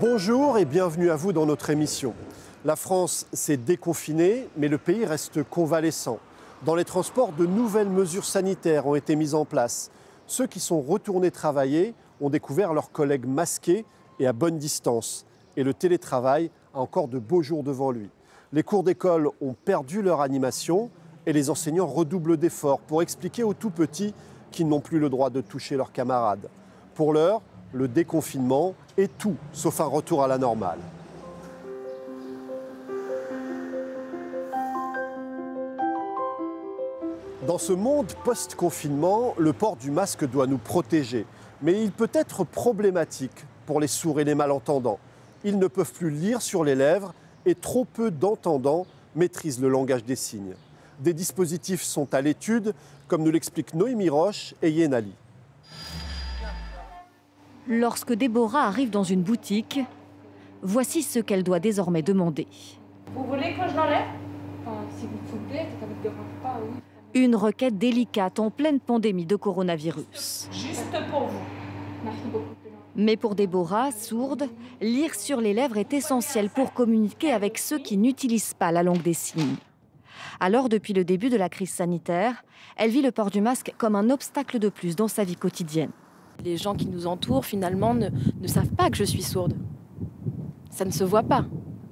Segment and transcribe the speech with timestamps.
[0.00, 2.14] Bonjour et bienvenue à vous dans notre émission.
[2.64, 6.18] La France s'est déconfinée, mais le pays reste convalescent.
[6.64, 9.92] Dans les transports, de nouvelles mesures sanitaires ont été mises en place.
[10.26, 13.84] Ceux qui sont retournés travailler ont découvert leurs collègues masqués
[14.18, 15.26] et à bonne distance.
[15.56, 18.10] Et le télétravail a encore de beaux jours devant lui.
[18.52, 20.90] Les cours d'école ont perdu leur animation
[21.24, 24.12] et les enseignants redoublent d'efforts pour expliquer aux tout petits
[24.50, 26.48] qu'ils n'ont plus le droit de toucher leurs camarades.
[26.96, 27.42] Pour l'heure,
[27.74, 30.78] le déconfinement est tout sauf un retour à la normale.
[37.46, 41.26] Dans ce monde post-confinement, le port du masque doit nous protéger,
[41.60, 44.98] mais il peut être problématique pour les sourds et les malentendants.
[45.44, 47.12] Ils ne peuvent plus lire sur les lèvres
[47.44, 50.54] et trop peu d'entendants maîtrisent le langage des signes.
[51.00, 52.72] Des dispositifs sont à l'étude,
[53.08, 55.12] comme nous l'expliquent Noémie Roche et Yenali.
[57.66, 59.80] Lorsque Déborah arrive dans une boutique,
[60.60, 62.46] voici ce qu'elle doit désormais demander.
[63.14, 64.06] Vous voulez que je l'enlève?
[64.96, 66.80] Si vous pouvez, ça ne dérange pas, oui.
[67.14, 70.48] Une requête délicate en pleine pandémie de coronavirus.
[70.50, 71.38] Juste pour vous.
[72.04, 72.44] Merci beaucoup.
[72.96, 74.48] Mais pour Déborah, sourde,
[74.80, 79.02] lire sur les lèvres est essentiel pour communiquer avec ceux qui n'utilisent pas la langue
[79.02, 79.56] des signes.
[80.38, 82.44] Alors, depuis le début de la crise sanitaire,
[82.76, 85.90] elle vit le port du masque comme un obstacle de plus dans sa vie quotidienne.
[86.42, 88.08] Les gens qui nous entourent, finalement, ne,
[88.40, 89.54] ne savent pas que je suis sourde.
[90.70, 91.44] Ça ne se voit pas.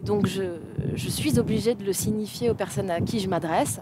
[0.03, 0.59] Donc, je,
[0.95, 3.81] je suis obligée de le signifier aux personnes à qui je m'adresse.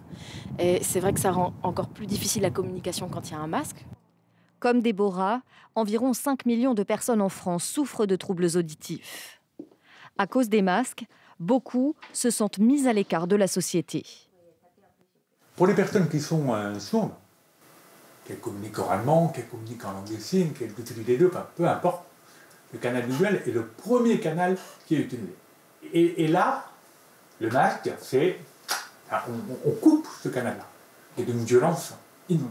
[0.59, 3.41] Et c'est vrai que ça rend encore plus difficile la communication quand il y a
[3.41, 3.87] un masque.
[4.59, 5.43] Comme Déborah,
[5.75, 9.41] environ 5 millions de personnes en France souffrent de troubles auditifs.
[10.19, 11.05] À cause des masques,
[11.39, 14.05] beaucoup se sentent mis à l'écart de la société.
[15.57, 17.13] Pour les personnes qui sont euh, sourdes,
[18.31, 22.05] qu'elles communiquent oralement, qu'elles communiquent en langue des signes, qu'elles utilisent les deux, peu importe,
[22.73, 25.35] le canal visuel est le premier canal qui est utilisé.
[25.93, 26.67] Et, là,
[27.41, 28.39] le masque, c'est.
[29.67, 30.65] on, coupe ce canal-là.
[31.19, 31.95] Et d'une violence
[32.29, 32.47] inouïe.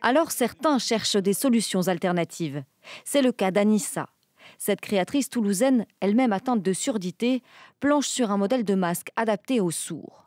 [0.00, 2.62] Alors certains cherchent des solutions alternatives.
[3.04, 4.08] C'est le cas d'Anissa.
[4.56, 7.42] Cette créatrice toulousaine, elle-même atteinte de surdité,
[7.80, 10.25] planche sur un modèle de masque adapté aux sourds.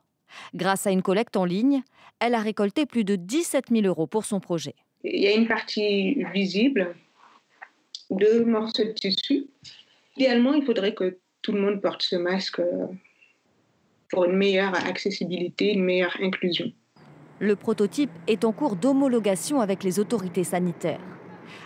[0.54, 1.84] Grâce à une collecte en ligne,
[2.20, 4.76] elle a récolté plus de 17 000 euros pour son projet.
[5.04, 6.96] Il y a une partie visible,
[8.10, 9.48] deux morceaux de tissu.
[10.18, 12.88] Idéalement, il faudrait que tout le monde porte ce masque euh,
[14.10, 16.72] pour une meilleure accessibilité, une meilleure inclusion.
[17.40, 21.00] Le prototype est en cours d'homologation avec les autorités sanitaires.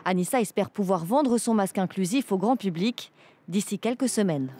[0.06, 3.12] Anissa espère pouvoir vendre son masque inclusif au grand public
[3.48, 4.54] d'ici quelques semaines.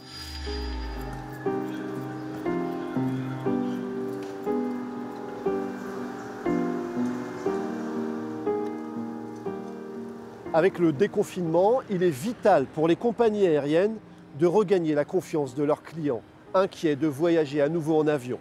[10.56, 13.98] Avec le déconfinement, il est vital pour les compagnies aériennes
[14.38, 16.22] de regagner la confiance de leurs clients,
[16.54, 18.38] inquiets de voyager à nouveau en avion.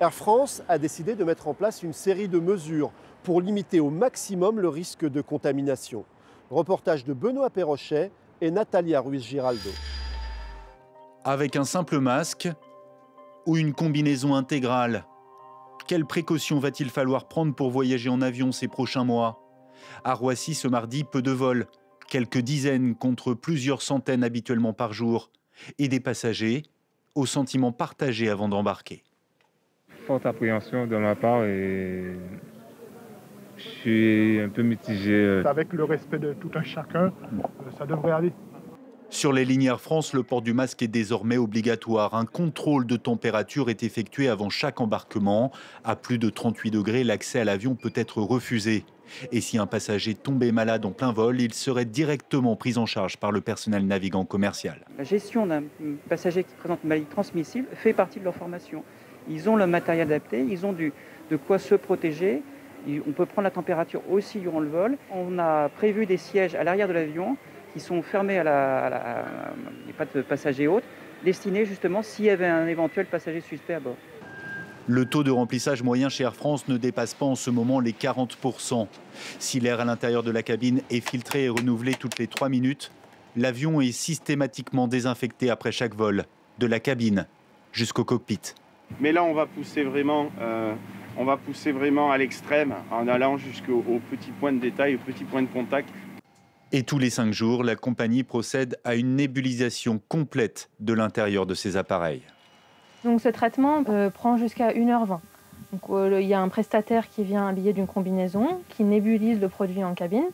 [0.00, 2.90] Air France a décidé de mettre en place une série de mesures
[3.22, 6.04] pour limiter au maximum le risque de contamination.
[6.50, 9.70] Reportage de Benoît Perrochet et Natalia Ruiz-Giraldo.
[11.22, 12.48] Avec un simple masque
[13.46, 15.04] ou une combinaison intégrale
[15.86, 19.41] Quelles précautions va-t-il falloir prendre pour voyager en avion ces prochains mois?
[20.04, 21.66] À Roissy, ce mardi, peu de vols,
[22.08, 25.30] quelques dizaines contre plusieurs centaines habituellement par jour,
[25.78, 26.62] et des passagers
[27.14, 29.02] au sentiment partagé avant d'embarquer.
[30.06, 32.16] forte appréhension de ma part et
[33.56, 35.12] je suis un peu mitigé.
[35.12, 38.32] euh, Avec le respect de tout un chacun, euh, ça devrait aller.
[39.12, 42.14] Sur les lignes Air France, le port du masque est désormais obligatoire.
[42.14, 45.52] Un contrôle de température est effectué avant chaque embarquement.
[45.84, 48.86] À plus de 38 degrés, l'accès à l'avion peut être refusé.
[49.30, 53.18] Et si un passager tombait malade en plein vol, il serait directement pris en charge
[53.18, 54.78] par le personnel navigant commercial.
[54.96, 55.64] La gestion d'un
[56.08, 58.82] passager qui présente une maladie transmissible fait partie de leur formation.
[59.28, 62.42] Ils ont le matériel adapté, ils ont de quoi se protéger.
[63.06, 64.96] On peut prendre la température aussi durant le vol.
[65.12, 67.36] On a prévu des sièges à l'arrière de l'avion
[67.72, 69.24] qui sont fermés à la, à la-
[69.80, 70.86] il n'y a pas de passagers autres,
[71.24, 73.96] destinés justement s'il y avait un éventuel passager suspect à bord.
[74.88, 77.92] Le taux de remplissage moyen chez Air France ne dépasse pas en ce moment les
[77.92, 78.88] 40%.
[79.38, 82.90] Si l'air à l'intérieur de la cabine est filtré et renouvelé toutes les 3 minutes,
[83.36, 86.24] l'avion est systématiquement désinfecté après chaque vol,
[86.58, 87.26] de la cabine
[87.72, 88.40] jusqu'au cockpit.
[89.00, 90.74] Mais là, on va pousser vraiment, euh,
[91.16, 94.98] on va pousser vraiment à l'extrême en allant jusqu'au au petit point de détail, au
[94.98, 95.88] petit point de contact.
[96.74, 101.54] Et tous les 5 jours, la compagnie procède à une nébulisation complète de l'intérieur de
[101.54, 102.22] ces appareils.
[103.04, 105.18] Donc ce traitement euh, prend jusqu'à 1h20.
[105.72, 109.48] Donc, euh, il y a un prestataire qui vient habillé d'une combinaison, qui nébulise le
[109.48, 110.24] produit en cabine,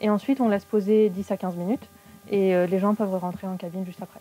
[0.00, 1.88] et ensuite on laisse poser 10 à 15 minutes.
[2.30, 4.20] et euh, les gens peuvent rentrer en cabine juste après.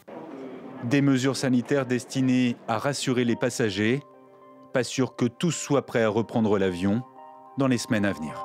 [0.85, 4.01] Des mesures sanitaires destinées à rassurer les passagers.
[4.73, 7.01] Pas sûr que tous soient prêts à reprendre l'avion
[7.57, 8.43] dans les semaines à venir.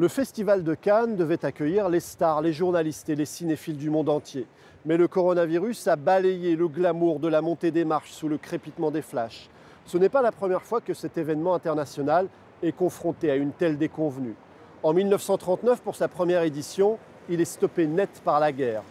[0.00, 4.08] Le Festival de Cannes devait accueillir les stars, les journalistes et les cinéphiles du monde
[4.08, 4.46] entier.
[4.86, 8.90] Mais le coronavirus a balayé le glamour de la montée des marches sous le crépitement
[8.90, 9.50] des flashs.
[9.84, 12.28] Ce n'est pas la première fois que cet événement international
[12.62, 14.36] est confronté à une telle déconvenue.
[14.82, 16.96] En 1939, pour sa première édition,
[17.28, 18.82] il est stoppé net par la guerre.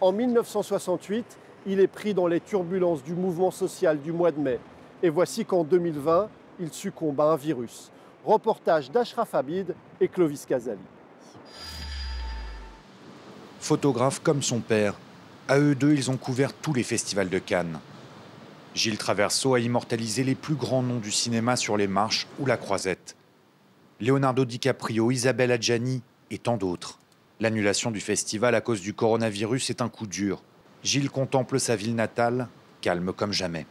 [0.00, 1.26] En 1968,
[1.66, 4.58] il est pris dans les turbulences du mouvement social du mois de mai.
[5.02, 7.90] Et voici qu'en 2020, il succombe à un virus.
[8.24, 10.78] Reportage d'Ashraf Abid et Clovis Casali.
[13.60, 14.94] Photographe comme son père,
[15.46, 17.80] à eux deux, ils ont couvert tous les festivals de Cannes.
[18.74, 22.56] Gilles Traverso a immortalisé les plus grands noms du cinéma sur les marches ou la
[22.56, 23.14] croisette.
[24.00, 26.98] Leonardo DiCaprio, Isabelle Adjani et tant d'autres.
[27.40, 30.42] L'annulation du festival à cause du coronavirus est un coup dur.
[30.82, 32.48] Gilles contemple sa ville natale,
[32.80, 33.66] calme comme jamais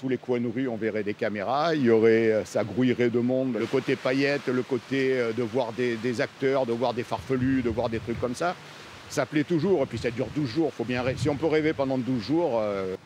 [0.00, 3.10] tous les coins de rue, on verrait des caméras, il y aurait, euh, ça grouillerait
[3.10, 3.56] de monde.
[3.58, 7.68] Le côté paillette, le côté euh, de voir des, acteurs, de voir des farfelus, de
[7.68, 8.56] voir des trucs comme ça,
[9.10, 9.82] ça plaît toujours.
[9.82, 10.72] Et puis ça dure 12 jours.
[10.72, 12.58] Faut bien, si on peut rêver pendant 12 jours.
[12.62, 12.96] Euh,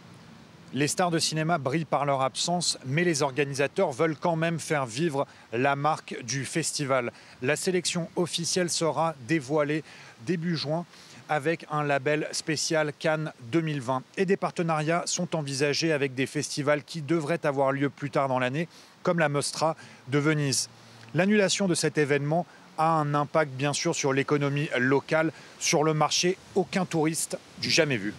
[0.72, 4.86] les stars de cinéma brillent par leur absence, mais les organisateurs veulent quand même faire
[4.86, 7.12] vivre la marque du festival.
[7.42, 9.82] La sélection officielle sera dévoilée
[10.26, 10.84] début juin
[11.28, 14.02] avec un label spécial Cannes 2020.
[14.16, 18.38] Et des partenariats sont envisagés avec des festivals qui devraient avoir lieu plus tard dans
[18.38, 18.68] l'année,
[19.02, 19.76] comme la Mostra
[20.08, 20.68] de Venise.
[21.14, 26.36] L'annulation de cet événement a un impact bien sûr sur l'économie locale, sur le marché.
[26.54, 28.14] Aucun touriste du jamais vu.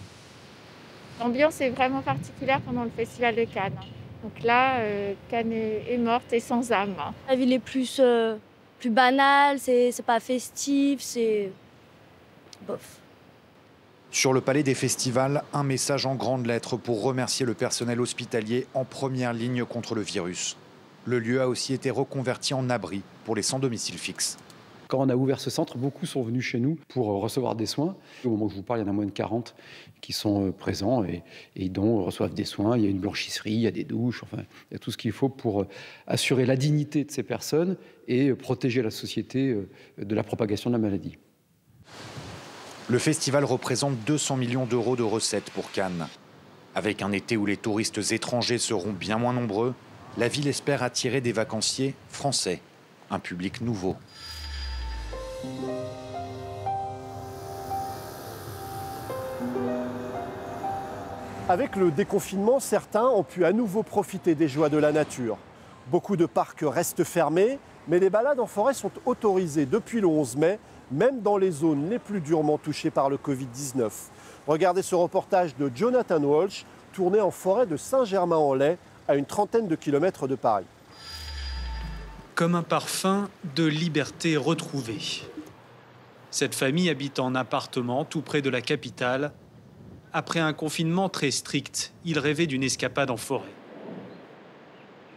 [1.20, 3.78] L'ambiance est vraiment particulière pendant le festival de Cannes.
[4.22, 6.94] Donc là, euh, Cannes est, morte et sans âme.
[7.28, 8.36] La ville est plus, euh,
[8.80, 11.50] plus banale, c'est pas festif, c'est
[14.10, 18.66] sur le palais des festivals, un message en grandes lettres pour remercier le personnel hospitalier
[18.72, 20.56] en première ligne contre le virus.
[21.04, 24.38] Le lieu a aussi été reconverti en abri pour les sans domicile fixe.
[24.88, 27.96] Quand on a ouvert ce centre, beaucoup sont venus chez nous pour recevoir des soins.
[28.24, 29.54] Au moment où je vous parle, il y en a moins de 40
[30.00, 31.22] qui sont euh, présents et,
[31.56, 32.78] et dont reçoivent des soins.
[32.78, 34.38] Il y a une blanchisserie, il y a des douches, enfin,
[34.70, 35.68] il y a tout ce qu'il faut pour euh,
[36.06, 37.76] assurer la dignité de ces personnes
[38.06, 39.56] et euh, protéger la société
[39.98, 41.18] de la propagation de la maladie.
[42.88, 46.06] Le festival représente 200 millions d'euros de recettes pour Cannes.
[46.76, 49.74] Avec un été où les touristes étrangers seront bien moins nombreux,
[50.16, 52.60] la ville espère attirer des vacanciers français,
[53.10, 53.96] un public nouveau.
[61.48, 65.38] Avec le déconfinement, certains ont pu à nouveau profiter des joies de la nature.
[65.88, 67.58] Beaucoup de parcs restent fermés,
[67.88, 70.60] mais les balades en forêt sont autorisées depuis le 11 mai
[70.90, 73.90] même dans les zones les plus durement touchées par le Covid-19.
[74.46, 78.78] Regardez ce reportage de Jonathan Walsh, tourné en forêt de Saint-Germain-en-Laye,
[79.08, 80.64] à une trentaine de kilomètres de Paris.
[82.34, 85.22] Comme un parfum de liberté retrouvée.
[86.30, 89.32] Cette famille habite en appartement tout près de la capitale.
[90.12, 93.52] Après un confinement très strict, il rêvait d'une escapade en forêt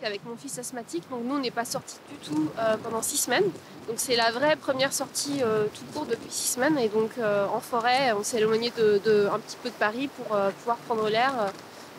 [0.05, 1.03] avec mon fils asthmatique.
[1.10, 3.50] Donc nous, on n'est pas sortis du tout euh, pendant six semaines.
[3.89, 6.77] Donc c'est la vraie première sortie euh, tout court depuis six semaines.
[6.77, 10.38] Et donc euh, en forêt, on s'est éloigné de, un petit peu de Paris pour
[10.60, 11.34] pouvoir prendre l'air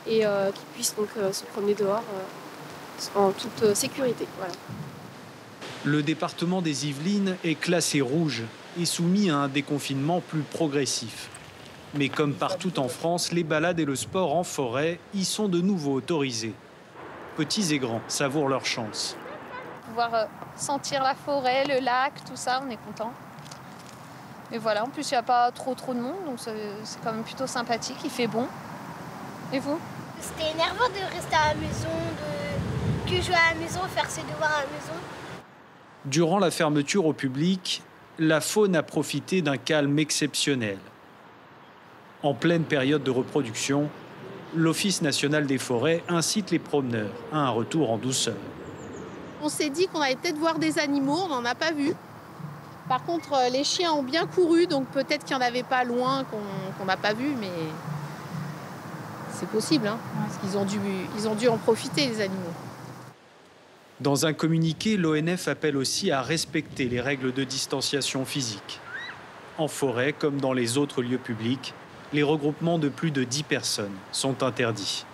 [0.06, 2.02] et qu'ils puissent donc se promener dehors
[3.14, 4.26] en toute sécurité.
[5.84, 8.44] Le département des Yvelines est classé rouge
[8.80, 11.28] et soumis à un déconfinement plus progressif.
[11.94, 15.60] Mais comme partout en France, les balades et le sport en forêt y sont de
[15.60, 16.54] nouveau autorisés
[17.40, 19.16] petits et grands, savourent leur chance.
[19.90, 20.24] Pouvoir euh,
[20.56, 23.12] sentir la forêt, le lac, tout ça, on est content.
[24.52, 27.12] Et voilà, en plus il n'y a pas trop trop de monde, donc c'est quand
[27.12, 28.46] même plutôt sympathique, il fait bon.
[29.52, 29.78] Et vous?
[30.20, 34.22] C'était énervant de rester à la maison, de que jouer à la maison, faire ses
[34.22, 34.92] devoirs à la maison.
[36.04, 37.82] Durant la fermeture au public,
[38.18, 40.78] la faune a profité d'un calme exceptionnel.
[42.22, 43.88] En pleine période de reproduction,
[44.54, 48.36] l'Office national des forêts incite les promeneurs à un retour en douceur.
[49.42, 51.94] On s'est dit qu'on allait peut-être voir des animaux, on n'en a pas vu.
[52.88, 55.84] Par contre, euh, les chiens ont bien couru, donc peut-être qu'il n'y en avait pas
[55.84, 56.24] loin
[56.78, 57.50] qu'on n'a pas vu, mais
[59.32, 60.78] c'est possible, hein, parce qu'ils ont, dû,
[61.16, 62.52] ils ont dû en profiter, les animaux.
[64.00, 68.80] Dans un communiqué, l'ONF appelle aussi à respecter les règles de distanciation physique.
[69.56, 71.74] En forêt, comme dans les autres lieux publics,
[72.12, 75.04] les regroupements de plus de 10 personnes sont interdits.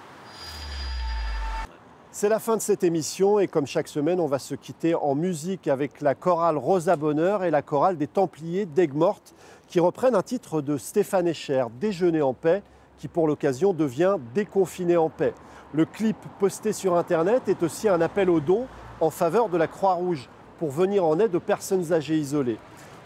[2.19, 5.15] C'est la fin de cette émission et comme chaque semaine, on va se quitter en
[5.15, 9.35] musique avec la chorale Rosa Bonheur et la chorale des Templiers d'Aigues-Mortes
[9.69, 12.63] qui reprennent un titre de Stéphane Echer, Déjeuner en paix,
[12.97, 15.35] qui pour l'occasion devient Déconfiné en paix.
[15.75, 18.67] Le clip posté sur Internet est aussi un appel aux dons
[19.03, 22.59] en faveur de la Croix-Rouge pour venir en aide aux personnes âgées isolées.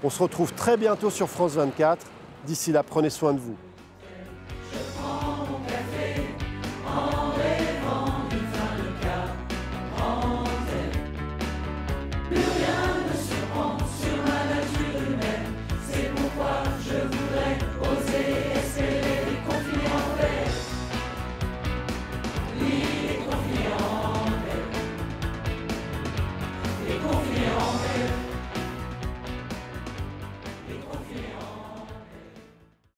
[0.04, 2.06] On se retrouve très bientôt sur France 24.
[2.46, 3.56] D'ici là, prenez soin de vous.